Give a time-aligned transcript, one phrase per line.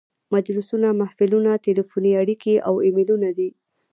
[0.33, 3.49] مجلسونه، محفلونه، تلیفوني اړیکې او ایمیلونه دي.